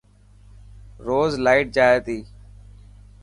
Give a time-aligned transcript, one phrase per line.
[1.07, 2.17] روز لائٽ جائي تي.